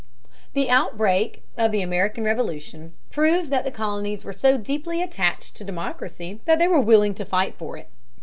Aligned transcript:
The 0.53 0.67
outbreak 0.67 1.43
of 1.57 1.71
the 1.71 1.83
American 1.83 2.23
Revolution 2.23 2.93
proved 3.11 3.51
that 3.51 3.65
the 3.65 3.69
colonies 3.71 4.25
were 4.25 4.33
so 4.33 4.57
deeply 4.57 4.99
attached 4.99 5.55
to 5.57 5.63
democracy 5.63 6.41
that 6.45 6.57
they 6.57 6.67
were 6.67 6.81
willing 6.81 7.13
to 7.13 7.23
fight 7.23 7.55
for 7.55 7.77
it. 7.77 7.87